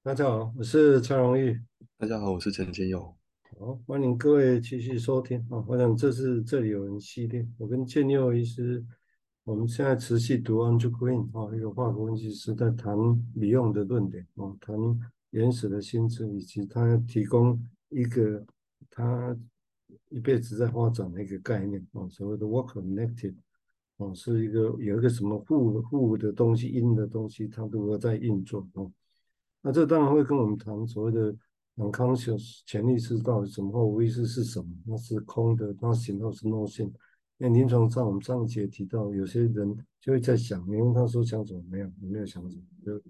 [0.00, 1.60] 大家好，我是蔡荣玉。
[1.98, 3.14] 大家好，我是陈建佑。
[3.58, 5.62] 好，欢迎各位继续收听啊！
[5.66, 8.82] 我想这是这里有人系列，我跟建佑医师，
[9.42, 12.96] 我们现在持续读 Andrew Green 啊，一个化学分析师在谈
[13.36, 14.76] Beyond 的论点啊，谈
[15.30, 18.46] 原始的心智，以及他提供一个
[18.88, 19.36] 他
[20.10, 23.34] 一辈子在发展的一个概念啊，所谓的 Work Connected
[23.96, 28.86] 啊，是一个有一个什么互互的东西、因的东西，它如何在运作啊？
[29.60, 31.34] 那这当然会跟我们谈所谓的
[31.76, 32.32] 健康小
[32.64, 34.68] 潜意识到底什么，或无意识是什么？
[34.86, 36.92] 那是空的，那行动是 no 性。
[37.36, 41.62] 那临床上我们上一节提到，有些人就会在想，你问他说想怎么？
[41.68, 42.62] 没有，没有想什么。
[42.84, 43.00] 就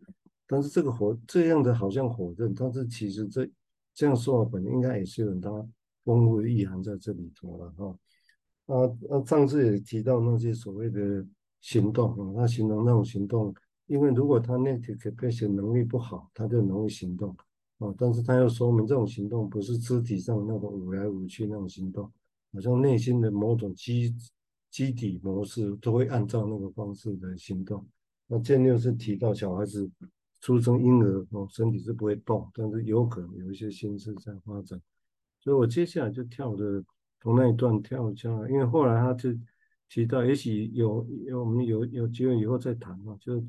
[0.46, 3.48] 但是这个火这样的好像否认，但是其实这
[3.95, 5.51] 这样说法本应该也是有它
[6.04, 7.98] 丰富的意涵在这里头了哈。
[8.66, 11.24] 啊啊，上次也提到那些所谓的
[11.60, 13.54] 行动啊，他形容那种行动。
[13.88, 17.34] 因为如果他 negative capacity 能力不好，他就容易行动
[17.79, 17.92] 啊。
[17.96, 22.04] 但是他又说明这种行动不是肢体上那种舞来舞去那种行动，
[22.52, 24.15] 好像内心的某种基
[24.71, 27.82] 基底模式都会按照那个方式的行动。
[28.27, 29.90] 那建六是提到小孩子
[30.43, 34.79] 出生婴儿哦，身体是不会动，但是有可能有一些心智在发展。
[35.40, 36.84] 所以我接下来就跳的
[37.23, 39.30] 从那一段跳下来，因为后来他就
[39.88, 43.43] 提到，也许有有我们有有机会以后再谈嘛，就。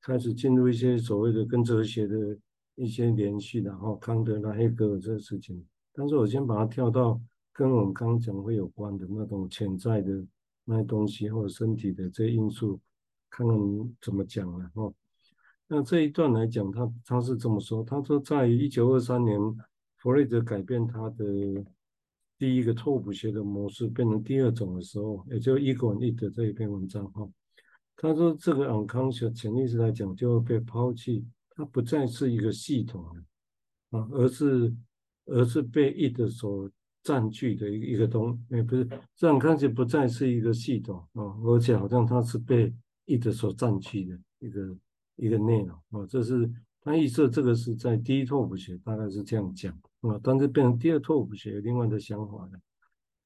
[0.00, 2.36] 开始进入一些所谓的跟哲学的
[2.76, 5.64] 一些联系，然后康德、拉黑格尔这个事情。
[5.92, 7.20] 但是我先把它跳到
[7.52, 10.24] 跟我们刚讲会有关的那种潜在的
[10.64, 12.80] 那些东西，或者身体的这些因素，
[13.28, 13.56] 看看
[14.00, 14.94] 怎么讲了哦。
[15.66, 19.38] 那这一段来讲，他他是这么说：他说，在一九二三年，
[19.96, 21.24] 弗雷德改变他的
[22.38, 27.28] 第一个拓扑学的模式，变成第二种的时候，也就 ego and id 的这一篇文章哈。
[28.00, 34.72] 他说：“这个 unconscious 潜意识来讲，就会被抛弃，它不再是一个系统了啊，而是
[35.26, 36.70] 而是被 id 所
[37.02, 42.72] 占据的一个一个东，也不是这 unconscious 不再是一个系统啊，而且好像它是被
[43.06, 44.76] id 所占据的一个
[45.16, 46.06] 一个内容啊。
[46.08, 46.48] 这是
[46.80, 52.52] 他预设这个是在第一拓扑学大概是这样讲啊，但是变成第二拓扑学有另外的想法了。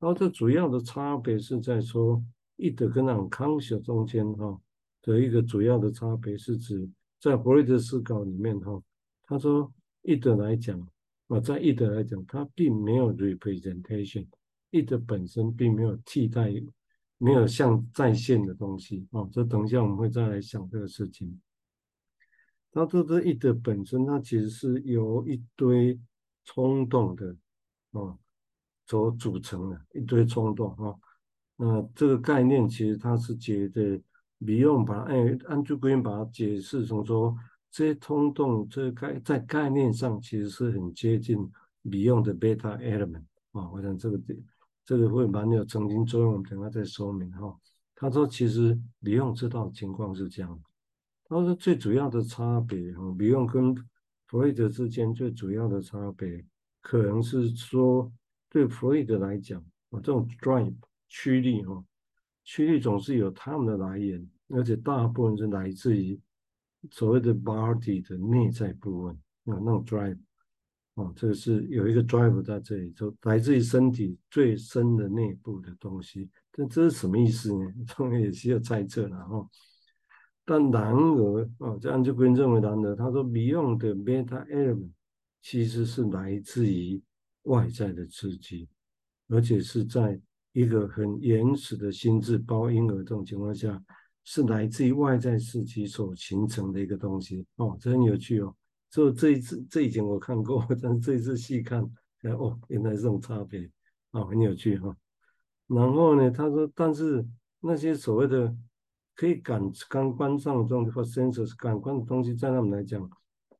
[0.00, 2.24] 然后这主要的差别是在说。”
[2.58, 4.60] id 跟 unconscious 中间哈
[5.02, 6.88] 的一个主要的差别是指
[7.20, 8.82] 在弗雷德思考里面哈，
[9.24, 9.72] 他说
[10.04, 10.80] id 来讲
[11.28, 16.52] 啊，在 id 来讲，它并没有 representation，id 本身并没有替代，
[17.18, 19.28] 没有像在线的东西啊。
[19.32, 21.40] 这等一下我们会再来想这个事情。
[22.72, 25.98] 他说这 id 本身它其实是由一堆
[26.44, 27.36] 冲动的
[27.92, 28.18] 啊
[28.86, 30.94] 所组成的，一堆冲动啊。
[31.56, 34.00] 那这个概念其实它是觉得
[34.44, 37.36] 米用把按按住规把它解释成说，
[37.70, 41.38] 这些冲动这概在概念上其实是很接近
[41.82, 43.70] 米用的 beta element 啊。
[43.70, 44.38] 我想这个点
[44.84, 47.56] 这个会蛮有曾经作用，我们等下再说明哈。
[47.94, 50.60] 他说其实米用知道情况是这样，
[51.28, 53.74] 他说最主要的差别哈，Bion 跟
[54.26, 56.44] 弗洛伊德之间最主要的差别，
[56.80, 58.12] 可能是说
[58.50, 59.60] 对弗洛伊德来讲
[59.90, 60.74] 啊，这种 drive。
[61.14, 61.84] 驱力哈，
[62.42, 66.20] 驱力总是有他们的来源，而且大部分是来自于
[66.90, 69.14] 所谓的 body 的内在部分
[69.46, 70.18] 啊，那种 drive
[70.94, 76.28] 啊，这个是有一个 drive 在这里，就来自于身体最深的内部的东西。
[76.50, 77.72] 但这是什么意思呢？
[77.96, 79.48] 当然也需要猜测了哈。
[80.44, 84.90] 但然而啊，这样就跟认为，然而他说，Beyond 的 meta element
[85.40, 87.02] 其实是来自于
[87.44, 88.68] 外在的刺激，
[89.28, 90.20] 而且是在。
[90.54, 93.82] 一个很原始的心智，包婴儿这种情况下，
[94.24, 98.54] 是来自于外在世界所形成的一个东西哦，这很有趣哦。
[98.90, 101.82] 就这一次，这以前我看过， 但是这一次细看，
[102.38, 103.70] 哦，原来这种差别
[104.12, 104.96] 哦，很有趣哈、哦。
[105.66, 107.26] 然后呢，他说，但是
[107.60, 108.54] 那些所谓的
[109.14, 113.08] 可以感感官上的东西或 senses 感官的东西，在他们来讲，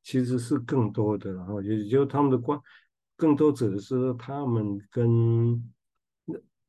[0.01, 2.59] 其实是更多的，然后也就他们的观，
[3.15, 5.71] 更多指的是他们跟。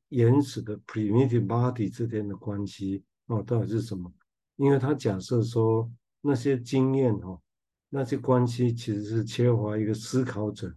[0.09, 4.11] 原始的 primitive body 之间的关系哦，到底是什么？
[4.55, 5.91] 因为他假设说
[6.21, 7.41] 那些经验哦，
[7.89, 10.73] 那些关系其实是缺乏一个思考者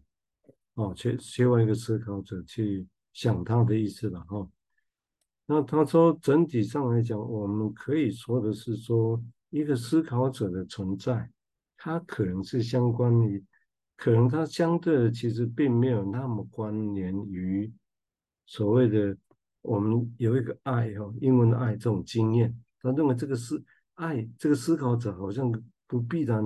[0.75, 4.49] 哦，缺缺乏一个思考者去想他的意思了哈。
[5.47, 11.31] 那他说整体上来讲，我们可以说的是说一个思考者的存在，
[11.77, 13.43] 它可能是相关于，
[13.97, 17.73] 可能它相对的其实并没有那么关联于。
[18.45, 19.17] 所谓的
[19.69, 23.63] 我们有一个爱哈，英文的爱这种经验，他认为这个是
[23.95, 25.53] 爱，这个思考者好像
[25.87, 26.43] 不必然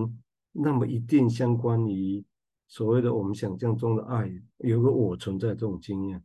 [0.50, 2.24] 那么一定相关于
[2.66, 4.28] 所谓的我们想象中的爱，
[4.58, 6.20] 有个我存在这种经验。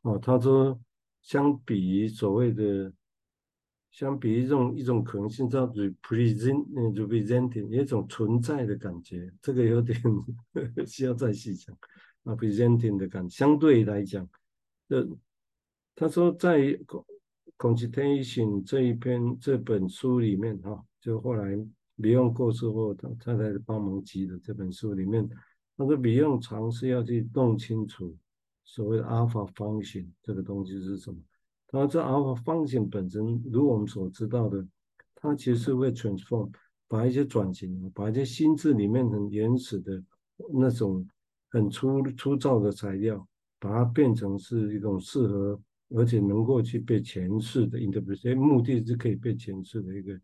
[0.00, 0.80] 哦，他说，
[1.20, 2.90] 相比于所谓的，
[3.90, 6.64] 相比于这种一种可能性叫 represent
[6.94, 10.00] representing 一种存在的感觉，这个有点
[10.86, 11.76] 需要再细讲。
[12.24, 14.26] 啊，presenting 的感觉，相对来讲，
[14.88, 15.06] 呃，
[16.02, 16.58] 他说在
[17.56, 21.56] concitation 这一篇这本书里面，哈，就后来
[21.94, 25.28] 李用过世后，他他才帮忙集的这本书里面，
[25.76, 28.12] 他说李用尝试要去弄清楚
[28.64, 31.16] 所谓的 alpha function 这个东西是什么。
[31.68, 34.66] 他说这 alpha function 本身，如我们所知道的，
[35.14, 36.50] 它其实是会 transform，
[36.88, 40.02] 把一些转型，把一些心智里面很原始的
[40.52, 41.06] 那种。
[41.48, 43.28] 很粗粗糙的材料，
[43.60, 45.60] 把它变成是一种适合
[45.94, 50.20] 而且能够去被诠释的 interpret，所以目的是可以被诠释的一个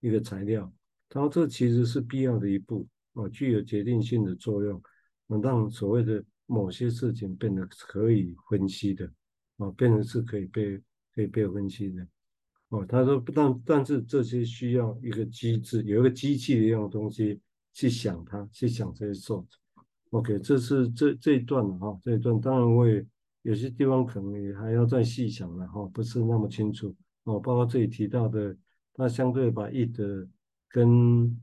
[0.00, 0.72] 一个材料。
[1.10, 4.82] 然后这其实是必要的一步啊，具有决定性的作用，
[5.26, 9.04] 能让所谓的某些事情变得可以分析的
[9.58, 10.80] 啊，变成是可以被
[11.14, 12.06] 可以被分析的。
[12.70, 17.38] 哦，他说，但但是这些需要一个机制，有一个机器一样的东西
[17.74, 19.46] 去想它，去想这些数
[20.08, 23.06] OK，这是这这一段了哈，这一段当然我也
[23.42, 26.94] 有些地方可能也还要再细想了哈，不是那么清楚
[27.24, 27.40] 哦。
[27.40, 28.56] 包括这里提到的，
[28.94, 30.26] 它相对把一的
[30.68, 31.42] 跟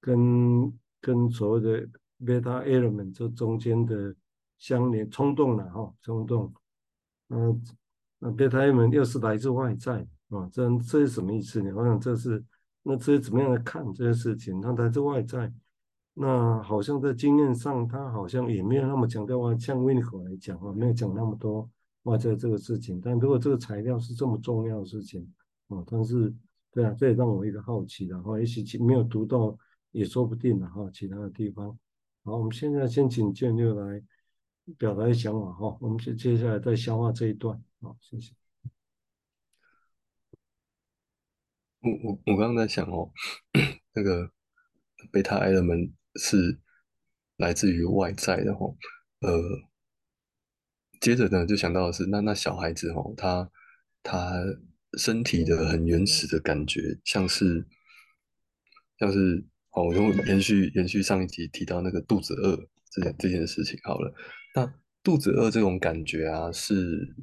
[0.00, 1.88] 跟跟所谓的
[2.20, 4.14] beta element 这中间的
[4.58, 6.52] 相连冲动了哈，冲动，
[7.28, 7.62] 嗯，
[8.18, 11.70] 那 beta element 又是来自外在啊，这这是什么意思呢？
[11.74, 12.42] 我想这是
[12.82, 14.60] 那这是怎么样来看这件事情？
[14.60, 15.52] 它来自外在。
[16.18, 19.54] 那好像在经验上，他好像也没有那么强调啊。
[19.58, 21.70] 像 w i n c o 来讲啊，没有讲那么多
[22.04, 22.98] 外在这个事情。
[22.98, 25.30] 但如果这个材料是这么重要的事情
[25.68, 26.34] 啊，但是
[26.72, 29.54] 对啊，这也让我一个好奇的哈，也许没有读到
[29.90, 30.90] 也说不定的哈。
[30.90, 31.78] 其他的地方，
[32.24, 34.02] 好，我们现在先请建六来
[34.78, 35.76] 表达一下想法哈。
[35.82, 38.32] 我们接接下来再消化这一段，好，谢谢。
[41.82, 43.12] 我我我刚刚在想哦，
[43.92, 44.32] 那个
[45.12, 45.92] 贝塔 element。
[46.18, 46.58] 是
[47.36, 48.76] 来自于外在的吼，
[49.20, 49.30] 呃，
[51.00, 53.50] 接着呢就想到的是，那那小孩子吼，他
[54.02, 54.42] 他
[54.98, 57.66] 身体的很原始的感觉，像是
[58.98, 62.56] 像是哦，我就延续延续上一集提到那个肚子饿
[62.90, 64.14] 这件这件事情好了，
[64.54, 67.14] 那肚子饿这种感觉啊，是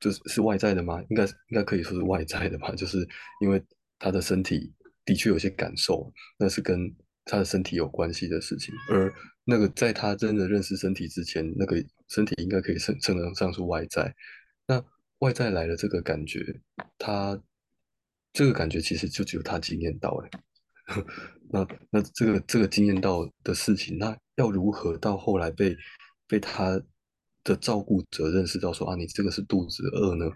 [0.00, 1.02] 就是是外在的吗？
[1.10, 3.06] 应该应该可以说是外在的吧，就是
[3.40, 3.62] 因为
[3.98, 4.72] 他的身体
[5.04, 6.94] 的确有些感受，那是跟。
[7.24, 9.12] 他的身体有关系的事情，而
[9.44, 11.76] 那个在他真的认识身体之前，那个
[12.08, 14.14] 身体应该可以称称得上是外在。
[14.66, 14.82] 那
[15.18, 16.40] 外在来的这个感觉，
[16.98, 17.40] 他
[18.32, 20.30] 这个感觉其实就只有他经验到哎。
[21.50, 25.76] 那那这个这个经验到的事情，那要如何到后来被
[26.26, 26.80] 被他
[27.44, 30.26] 的照顾者认识到说啊，你这个是肚子饿呢？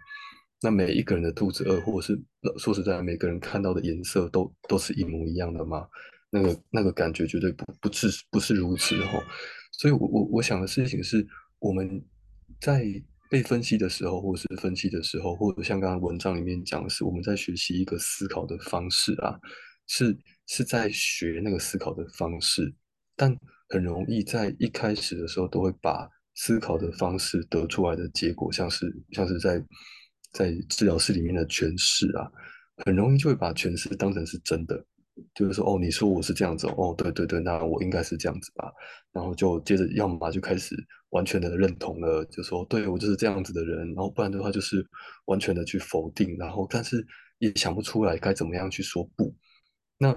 [0.63, 2.21] 那每一个人的肚子饿，或者是
[2.59, 5.87] 说实在，每个人看到的颜色都都是一模一样的吗？
[6.31, 9.23] 那个那个感觉绝对不不是不是如此哈，
[9.73, 11.27] 所以我我我想的事情是，
[11.59, 12.05] 我们
[12.61, 12.85] 在
[13.31, 19.39] 被分析的时候，或是分析的时候，或者像刚刚文章里面讲的是，我们在学习一个思考的方式啊，
[19.87, 22.75] 是是在学那个思考的方式，
[23.17, 23.37] 但
[23.69, 29.65] 很容易在一开始的时候，都会把思考的方式得出来的结果，像是像是在
[30.33, 32.31] 在治疗室里面的诠释啊，
[32.85, 34.85] 很容易就会把诠释当成是真的。
[35.35, 38.71] 就是说，哦，你说我是这样子，哦，对对对，那我应该是这样子吧。
[39.13, 40.77] 然后就接着，要么就开始
[41.11, 43.87] 完全的认同了，就说，对，我就是这样子的人。
[43.95, 44.87] 然后不然的话，就是
[45.25, 46.37] 完全的去否定。
[46.39, 47.03] 然后，但是
[47.39, 49.35] 也想不出来该怎么样去说不。
[49.99, 50.15] 那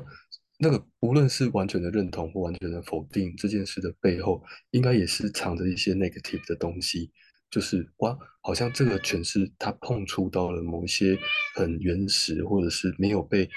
[0.57, 7.11] 那个无论是完全的认同或完全的否定这件事的背后，应该也是藏着一些 negative 的东西。
[7.49, 11.17] 就是哇，好像这个诠释它碰触到了某一些
[11.55, 13.49] 很原始，或者是没有被。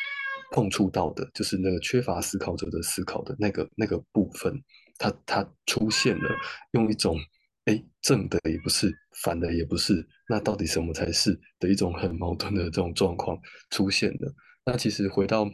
[0.53, 4.63] 碰触到的就是那个缺乏思考者的思考的那个那个部分，
[4.99, 6.29] 它它出现了，
[6.73, 7.19] 用一种
[7.65, 8.93] 哎正的也不是，
[9.23, 13.37] 反的也不是，那到底什么才是的一种很矛盾的这种状况
[13.71, 14.35] 出现了。
[14.67, 15.51] 那其实回到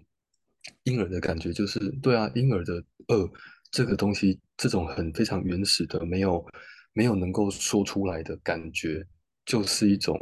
[0.83, 2.75] 婴儿的感觉，就是对啊，婴儿的
[3.07, 3.31] 饿
[3.71, 6.45] 这个东西，这种很非常原始的，没有
[6.93, 9.07] 没有能够说出来的感觉，
[9.47, 10.19] 就是一种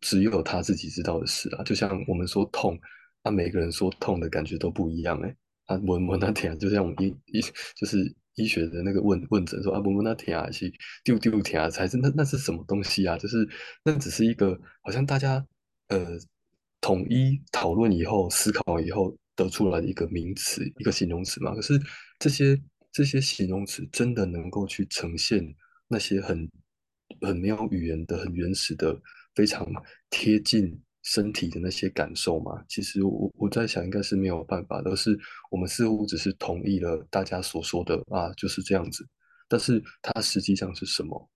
[0.00, 1.64] 只有他自己知道的事啊。
[1.64, 2.78] 就像我们说痛。
[3.24, 7.40] 他、啊、每个人说痛的感觉都不一样哎，啊，闻闻那疼，就像医医
[7.74, 10.70] 就是医学的那个问问诊说啊，闻闻那疼啊，是
[11.02, 13.16] 丢丢疼啊，才是那那是什么东西啊？
[13.16, 13.48] 就是
[13.82, 15.44] 那只是一个好像大家
[15.88, 16.18] 呃
[16.82, 21.54] 统一讨论以后思考以后得出来的一个名词，一个形容词嘛。
[21.54, 21.80] 可是
[22.18, 22.60] 这些
[22.92, 25.42] 这些形容词真的能够去呈现
[25.88, 26.46] 那些很
[27.22, 29.00] 很没有语言的、很原始的、
[29.34, 29.66] 非常
[30.10, 32.64] 贴近身体的那些感受嘛？
[32.68, 34.82] 其实我我在想，应该是没有办法。
[34.84, 35.16] 而是
[35.50, 39.06] 我们似乎只是同意了大家所说的啊，就是这样子。
[39.46, 41.30] 但是它实际上是什么？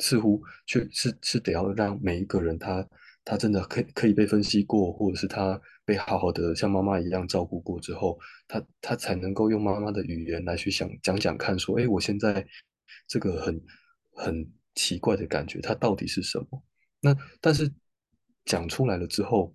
[0.00, 2.86] 似乎却是是得要让每一个人他
[3.24, 12.46] 他真的可以可以被分析过，或者是他被好好的像妈妈一样照顾过之后，他他才能够用妈妈的语言来去想讲讲看，说，哎，我现在
[13.08, 13.60] 这个很
[14.12, 16.62] 很奇怪的感觉，它到底是什么？
[17.00, 17.68] 那但是
[18.48, 19.54] 讲出来了之后，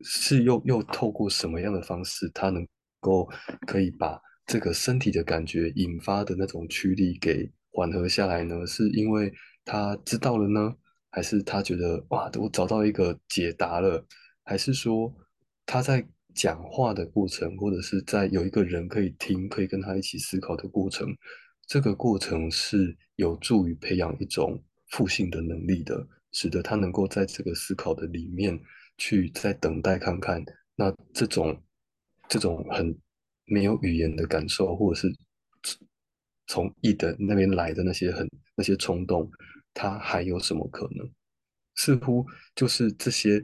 [0.00, 2.66] 是又又透过什么样的方式，他能
[2.98, 3.28] 够
[3.66, 8.66] 可以把这个身体的感觉引发的那种驱力给缓和下来呢？
[8.66, 9.30] 是因为
[9.66, 10.74] 他知道了呢，
[11.10, 14.04] 还是他觉得哇，我找到一个解答了？
[14.44, 15.14] 还是说
[15.66, 21.06] 他在讲话的过程，或者是在有一个人可以听，可以跟他一起思考的过程，
[21.66, 28.60] 这个过程是有助于培养一种复性的能力的，使得他能够在这个思考的里面
[28.98, 31.62] 去再等待看看，那这种
[32.28, 32.98] 这种很
[33.44, 35.14] 没有语言的感受，或者是
[36.46, 39.30] 从 id 那边来的那些很那些冲动。
[39.74, 41.10] 他还有什么可能？
[41.76, 43.42] 似乎就是这些，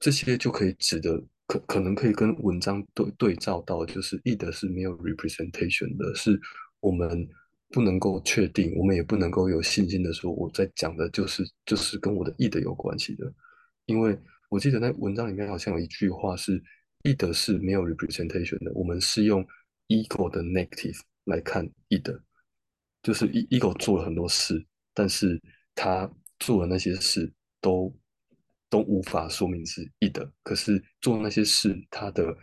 [0.00, 6.40] 这些就可以指的，可可能可以跟文章对对照到，就是 id 是没有 representation 的，是
[6.80, 7.28] 我们
[7.76, 13.30] 不能够确定，我们也不能够有信心的说，我在讲的就是就是跟我的 id 有关系的，
[13.84, 14.18] 因为
[14.48, 16.58] 我记得那文章里面好像有一句话是
[17.02, 19.46] id 是没有 representation 的，我们是用
[19.88, 22.18] ego 的 negative 来看 id，
[23.02, 24.66] 就是 ego 做了很多事。
[24.94, 25.38] 但是
[25.74, 27.30] 他做的那些事
[27.60, 27.94] 都
[28.70, 32.34] 都无法说明是 id，可是做那些事他的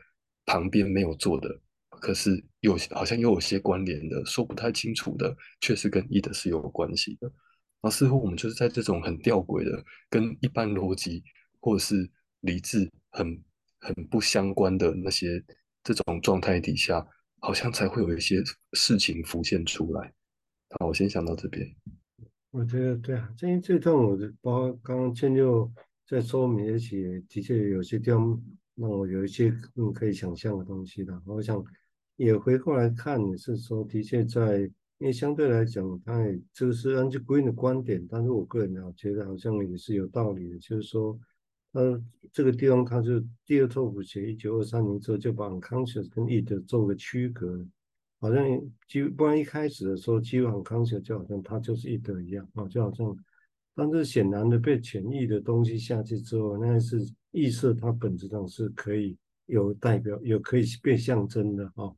[0.45, 1.59] 旁边没有做的，
[2.03, 7.27] 可是有好像又有些关联的，说不太清楚的，却是跟 id 是有关系的。
[7.27, 11.23] 然后似乎我们就是在这种很吊诡的，跟一般逻辑
[11.61, 11.95] 或者是
[12.41, 13.41] 理智很
[13.79, 15.41] 很不相关的那些
[15.81, 17.07] 这种状态底下，
[17.39, 18.43] 好像才会有一些
[18.73, 20.13] 事情浮现出来。
[20.71, 21.65] 好，我先想到这边。
[22.51, 25.71] 我觉得对啊，这这段我包括刚刚建六
[26.05, 28.43] 在说明，而且的确有些地方
[28.75, 31.17] 让我有一些嗯可以想象的东西的。
[31.25, 31.63] 我想
[32.23, 34.59] 也回过来看，也是说的确在，
[34.97, 41.19] 因为相对来讲，他也这个是 Andrew Green 的观点，但是我个人呢觉得好像也是有道理的，就是说，
[41.73, 42.01] 呃，
[42.31, 47.65] 这个地方他就第二拓扑写一九二三年之后就把 unconscious 跟 id 做个区隔。
[48.19, 48.41] 好像
[48.87, 53.13] 就不然一开始的时候，基本康学就好像它就是 id 一样啊，就好像，
[53.75, 56.97] 但是显然的被潜意的东西下去之后，那是
[57.31, 61.91] 意识它本质上是可以有代表，有可以被象征的啊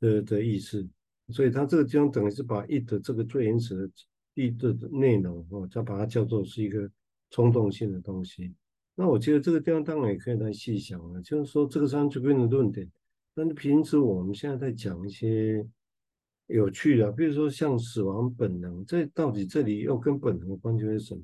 [0.00, 0.88] 的的意思，
[1.28, 3.90] 所以它这个地方等于是把 id 这个最原始的
[4.34, 6.90] id 的内容哦，再把它叫做是一个
[7.30, 8.52] 冲动性的东西。
[8.96, 12.90] 那我觉得这个地方当然也可以来细想了，就是说这个是 Andrew Green 的论点。
[13.34, 15.64] 但是平时我们现在在讲一些
[16.48, 21.22] 有趣的，比如说像死亡本能，这到底这里又跟本能的关系是什么？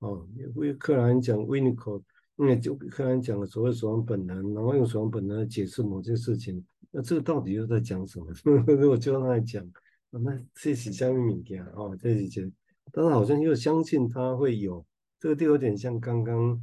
[0.00, 2.04] 哦，因为克兰讲 w i n n i c o t
[2.36, 6.62] 因为就克兰讲的所谓死亡本能，然后用死亡本能来解释某些事情，
[6.96, 8.26] 那这个到底又在讲什么？
[8.66, 9.62] 如果就让他来讲，
[10.08, 12.50] 那这是下面物件哦，这几件，
[12.90, 14.82] 但是好像又相信他会有，
[15.20, 16.58] 这个就有点像刚刚。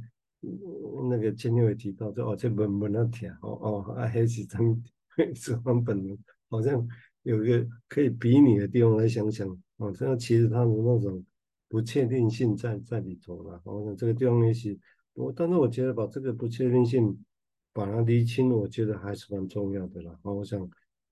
[1.08, 4.84] 那个前面有提到，就哦，这本本那天哦哦，啊，还是真
[5.34, 6.18] 死亡本能，
[6.50, 6.86] 好像
[7.22, 9.48] 有一个可以比拟的地方来想想
[9.78, 11.24] 哦，这样其实他的那种
[11.66, 13.58] 不确定性在在里头了。
[13.64, 14.78] 我想这个地方也许
[15.14, 17.18] 我，但是我觉得把这个不确定性
[17.74, 20.18] 把它厘清，我觉得还是蛮重要的啦。
[20.22, 20.58] 我想，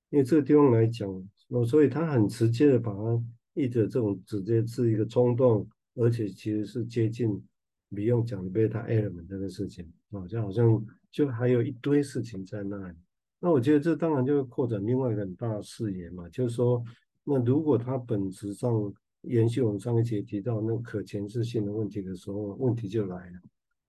[0.09, 1.07] 因为这个地方来讲，
[1.49, 7.39] 哦，所以他很直接的把它一直这种直接是一个冲动，而且其实是接近。
[7.95, 12.97] 不用讲 beta element 这个事情啊，就好像就还有一堆事情在那里。
[13.39, 16.83] 那我觉得这当然就会扩展另外一个很大的视野嘛，就是说，
[17.23, 18.91] 那如果它本质上
[19.25, 23.39] 延续我们上一节提到那个可前置性的问题的时候，问题就来了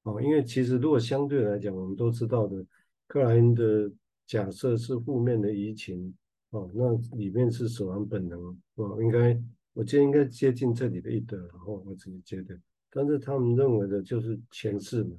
[0.03, 0.21] 哦。
[0.21, 2.65] 因为其实如果相对来讲，我们都知道的，
[3.07, 3.91] 克莱因的
[4.25, 6.13] 假设是负面的移情
[6.51, 9.37] 哦，那里面是死亡本能哦，应该
[9.73, 12.57] 我觉得应该接近这里的一德，然后我自己觉得。
[12.89, 15.15] 但是他们认为的就是前世嘛，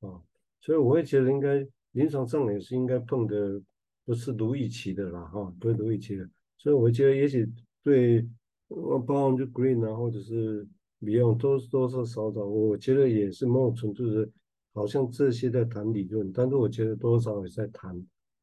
[0.00, 0.22] 哦，
[0.60, 3.60] 所以我会觉得应该临床上也是应该碰的
[4.06, 7.46] 不是卢易奇的啦，哈，不是卢易奇的，所以我觉得也许
[7.84, 8.22] 对，
[8.68, 10.66] 包括就 Green 啊，或者是
[11.00, 14.28] Beyond 都多多少少的，我觉得也是某种程度的，
[14.72, 17.96] 好像这些在谈理论，但是我觉得多少也在谈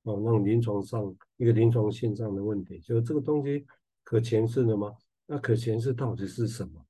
[0.03, 3.65] 哦，那种临床上一个临床性上的问题，就是这个东西
[4.03, 4.91] 可前世的吗？
[5.27, 6.85] 那可前世到底是什么？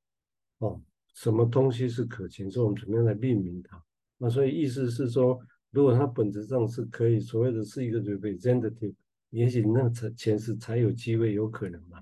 [0.60, 0.82] 哦，
[1.14, 2.62] 什么东西是可前世？
[2.62, 3.84] 我们怎么样来命名它？
[4.18, 5.40] 那所以意思是说，
[5.72, 8.94] 如果它本质上是可以所谓的是一个 representative，
[9.32, 12.02] 也许那才前世才有机会有可能嘛。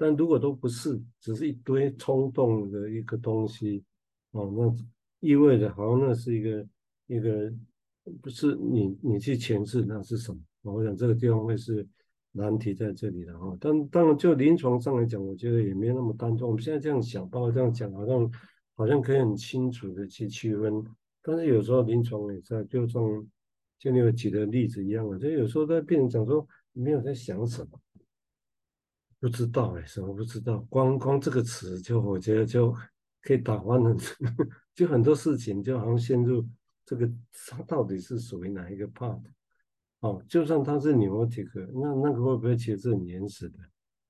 [0.00, 3.82] 但如果都不是，只是一堆冲动的一个东西，
[4.30, 6.66] 哦，那意味着好像那是一个
[7.08, 7.52] 一个
[8.22, 10.72] 不是你你去诠释那是什么？
[10.72, 11.84] 我想这个地方会是
[12.30, 13.56] 难题在这里的哈。
[13.60, 16.48] 但当然就临床上来讲，我觉得也没那么单纯。
[16.48, 18.30] 我们现在这样想，包括这样讲，好像
[18.76, 20.72] 好像可以很清楚的去区分。
[21.22, 23.02] 但是有时候临床也在，就像
[23.80, 27.80] 就你有举的例子一样啊，就有时候在病人讲说没有在想什么。
[29.20, 30.58] 不知道哎，什么不知道？
[30.70, 32.72] 光光这个词就我觉得就
[33.20, 33.96] 可以打翻很，
[34.76, 36.46] 就很多事情就好像陷入
[36.84, 37.10] 这个，
[37.48, 39.20] 它到底是属于哪一个 part？
[40.00, 43.58] 哦，就算它是 neurotic，那那个会不会其实是很原始的？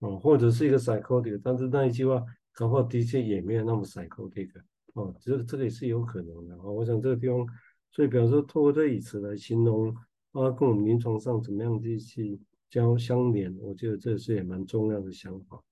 [0.01, 2.23] 哦，或者是一个 psychotic，但是那一句话
[2.53, 4.51] 搞不好的确也没有那么 psychotic。
[4.93, 6.55] 哦，这这个也是有可能的。
[6.57, 7.47] 哦，我想这个地方，
[7.93, 9.89] 所以比方说透过这语词来形容，
[10.33, 12.39] 啊，跟我们临床上怎么样去去。
[12.71, 15.63] 交相连，我觉得这是也蛮重要的想法。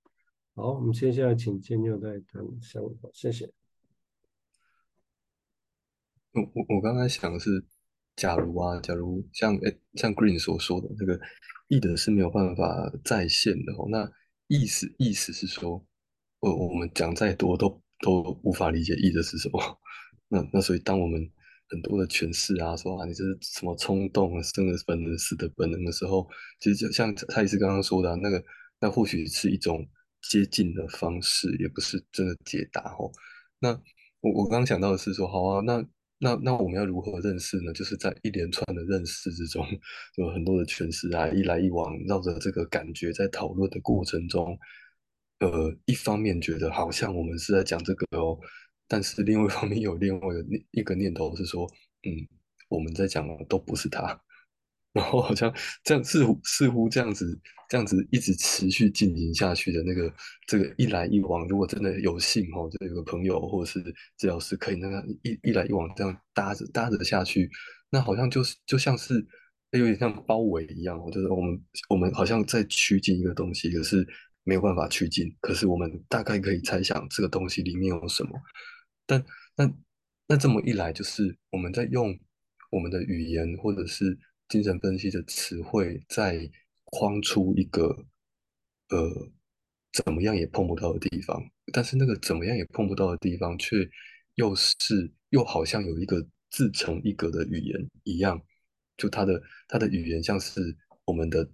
[0.55, 3.51] 好，我们接下来请建佑再谈想法，谢谢。
[6.33, 7.63] 我我我刚才想的是，
[8.15, 11.19] 假如啊，假如像诶像 Green 所说的，这个
[11.67, 13.87] 意的是没有办法再现的哦。
[13.89, 14.11] 那
[14.47, 15.85] 意思意思是说，
[16.39, 19.59] 我我们讲再多都都无法理解意的是什么。
[20.29, 21.31] 那那所以当我们
[21.69, 26.27] 很多的诠释啊，说啊，你这是什么冲动，生的本能，死的本能的时候，
[26.59, 28.43] 其实就像蔡医师刚刚说的，那个
[28.79, 29.85] 那或许是一种
[30.21, 33.11] 接近的方式，也不是真的解答哦。
[33.59, 33.69] 那
[34.21, 35.85] 我我刚刚想到的是说，好啊，那
[36.19, 37.73] 那那我们要如何认识呢？
[37.73, 39.65] 就是在一连串的认识之中，
[40.15, 44.57] 有很多的诠释啊，一来一往，绕着这个感觉在讨论的过程中，
[45.39, 48.39] 呃，一方面觉得好像我们是在讲这个哦。
[48.87, 50.27] 但是另外一方面有另外
[50.71, 51.65] 一个念头是说，
[52.03, 52.27] 嗯，
[52.69, 54.19] 我们在讲的都不是他，
[54.93, 60.13] 然后好像这样似乎似乎这样子这样子一直持续进行下去的那个
[60.47, 63.83] 这个一来一往，如果真的有幸哦，就有个朋友或者是
[64.17, 67.49] 治疗师可以那个一一来一往这样搭着搭着下去，
[67.89, 69.15] 那好像就是就像是
[69.71, 74.07] 有点像包围一样，就是我们我们好像在趋近一个东西，可是
[74.43, 78.31] 没有办法趋近，可是我们大概可以猜想这个东西里面有什么。
[79.07, 79.73] 但那
[80.27, 82.19] 那这么一来，就是我们在用
[82.69, 86.51] 我们的语言或者是精神分析的词汇，在
[86.83, 88.05] 框出一个
[88.89, 89.31] 呃
[89.93, 91.41] 怎么样也碰不到的地方。
[91.71, 93.89] 但是那个怎么样也碰不到的地方，却
[94.35, 98.41] 又是又好像有一个自成一格的语言一样，
[98.97, 101.49] 就它的它的语言像是我们的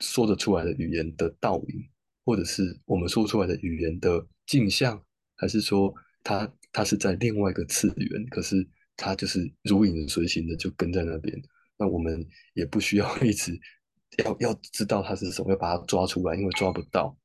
[0.00, 1.90] 说得出来的语言的倒影，
[2.24, 5.04] 或者是我们说出来的语言的镜像，
[5.36, 6.50] 还是说它。
[6.74, 11.32] 它是在另外一个次元，可是它就是如影随形的就跟在那边。
[11.78, 13.56] 那我们也不需要 一直
[14.24, 17.16] 要要知道它是什么，要把它抓出来，因为抓不到。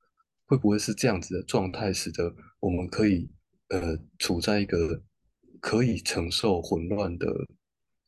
[0.46, 3.28] 会不会是这样子的状态，使得我们可以
[3.70, 5.02] 呃处在一个
[5.60, 7.28] 可以承受混乱的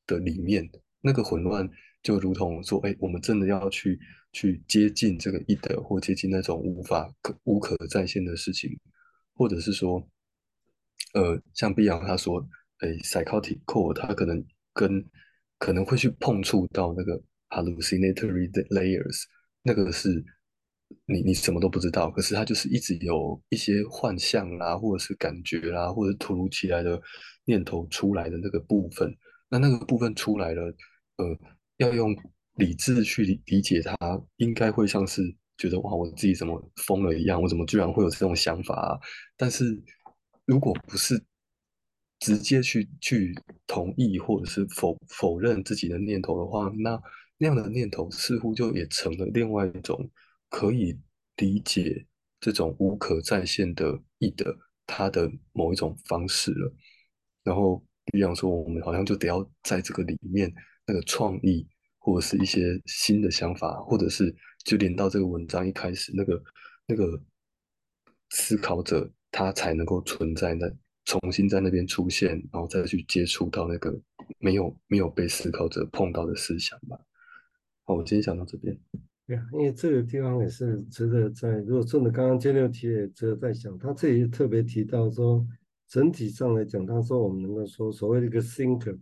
[0.06, 0.70] 的里面？
[1.02, 1.68] 那个混乱
[2.04, 4.00] 就如同说，哎，我们真的要去
[4.32, 8.80] 去接近这个意的，或接近那种无法可无可再现的事情，
[9.34, 10.08] 或者是说。
[11.14, 12.40] 呃，像碧阳他说，
[12.82, 15.06] 诶，psychotic core，他可能跟
[15.58, 19.24] 可能会去碰触到那个 hallucinatory layers，
[19.62, 20.24] 那个是
[21.06, 27.02] 你你什么都不知道，可是他就是一直有一些幻象啦，或者是感觉啦，或者突如其来的
[27.46, 29.14] 念头出来的那个部分，
[29.50, 30.64] 那那个部分出来了，
[31.18, 31.40] 呃，
[31.78, 32.16] 要用
[32.56, 33.96] 理智去理理解它，
[34.38, 35.22] 应该会像是
[35.58, 39.00] 觉得哇，我自己怎么疯了一样，我怎么居然会有这种想法啊？
[39.36, 39.78] 但是。
[40.52, 41.24] 如果不是
[42.20, 43.34] 直接去去
[43.66, 47.02] 同意或者是否否认自己的念头的话，那
[47.38, 50.12] 那样的念头似乎就也成了另外一种
[50.50, 51.00] 可以
[51.38, 52.06] 理解
[52.42, 54.54] 这种无可再现的意的
[54.86, 56.74] 它的某一种方式了。
[57.46, 60.54] 然后，比方说，我们好像就得要在这个里面
[60.86, 61.66] 那个创意
[61.98, 64.36] 或者是一些新的想法，或者是
[64.66, 66.44] 就连到这个文章一开始那个
[66.88, 67.24] 那个
[68.32, 69.10] 思考者。
[69.44, 70.72] 他才能够存在那，
[71.06, 74.00] 重新在那边出现，然后再去接触到那个
[74.38, 77.00] 没有没有被思考者碰到的思想吧。
[77.86, 78.78] 好，我今天讲到这边。
[79.26, 85.44] 对啊，因为这个地方也是值得在，如果顺着刚刚建六提也值得在想，他这里特别提到说，
[85.88, 88.98] 整体上来讲，他说我们能够说所谓的一个 thinker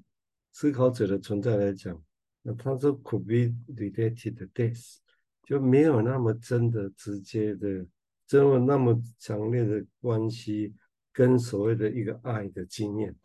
[0.54, 2.02] 思考者的存在来讲，
[2.44, 5.00] 那他说 could be related to this，
[5.44, 7.86] 就没有那么真的直接的，
[8.30, 10.72] 真的那么强烈的关系
[11.12, 13.16] 跟所谓的一个爱的经验。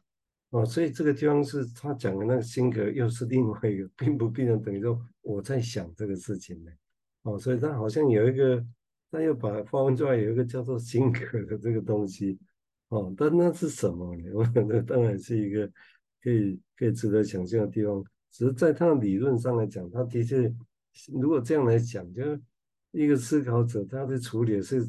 [0.49, 6.73] 哦，所以这个地方是他讲的那个性格，又是另外一个，并不必然等于说我在想这个事情呢。
[7.25, 8.65] 哦，所以他好像有一个，
[9.11, 12.39] 他又把它发问出来，有一个叫做心格的这个东西。
[12.89, 14.23] 哦，但那是什么呢？
[14.33, 15.71] 我觉得当然是一个
[16.23, 18.03] 可以可以值得想象的地方。
[18.31, 20.53] 只是在他的理论上来讲，他的确，
[21.13, 22.41] 如果这样来讲，就是
[22.95, 24.89] 一个思考者，他的处理是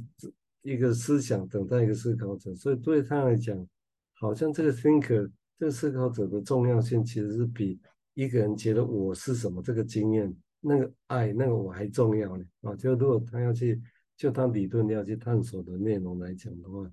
[0.61, 3.67] 一个思想等待一个思考者，所以对他来讲，
[4.13, 5.29] 好像这个 thinker。
[5.57, 7.79] 这个思考者的重要性其实是比
[8.13, 12.75] 一个人觉得我是什么这个经验、那个爱、那个我还重要呢啊！
[12.75, 13.81] 就如果他要去
[14.17, 16.91] 就他理论要去探索的内容来讲的话，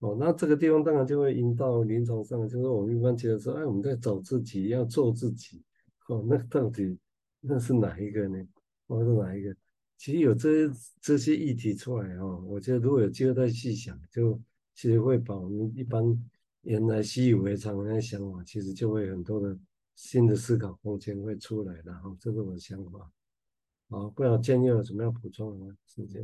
[0.00, 5.62] 哦，那这个地方当然就会引到临床上，就是我们一般觉得说，哎，我们在找自己，要做自己，
[6.08, 6.98] 哦，那到底
[7.40, 8.44] 那是哪一个呢？
[8.88, 9.54] 或是哪一个？
[10.00, 14.40] 其实有这些这些议题出来哦，我觉得如果有机会再细想，就
[14.74, 16.18] 其实会把我们一般。
[16.62, 19.58] 原来习以为常的那些想法，其实就会很多的
[19.94, 23.10] 新的思考空间会出来的哈，这是我的想法。
[23.88, 25.74] 好，不知道建议有什么要补充的吗？
[25.86, 26.22] 时间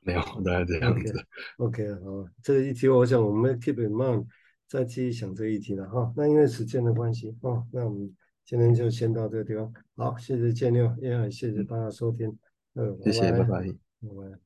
[0.00, 1.26] 没有，大概这样子。
[1.58, 4.26] OK，, okay 好，这个议题我想我们 keep in mind，
[4.66, 6.10] 再继续想这个议题了哈。
[6.16, 9.70] 那因为时间的关系哦，那我们今天就先到这个地方。
[9.96, 12.38] 好，谢谢建六，也很谢谢大家收听。
[12.74, 13.46] 嗯，谢谢，拜拜。
[13.46, 13.66] 拜
[14.08, 14.45] 拜。